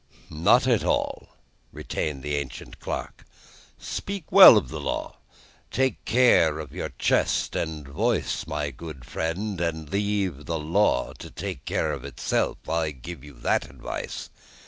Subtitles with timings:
[0.31, 1.29] "Not at all,"
[1.71, 3.23] retained the ancient clerk.
[3.77, 5.17] "Speak well of the law.
[5.69, 11.29] Take care of your chest and voice, my good friend, and leave the law to
[11.29, 12.67] take care of itself.
[12.67, 14.31] I give you that advice."